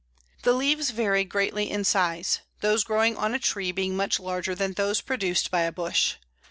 ]The 0.45 0.53
leaves 0.53 0.89
vary 0.89 1.23
greatly 1.23 1.69
in 1.69 1.83
size, 1.83 2.39
those 2.61 2.83
growing 2.83 3.15
on 3.17 3.35
a 3.35 3.39
tree 3.39 3.71
being 3.71 3.95
much 3.95 4.19
larger 4.19 4.55
than 4.55 4.73
those 4.73 4.99
produced 4.99 5.51
by 5.51 5.61
a 5.61 5.71
bush. 5.71 6.15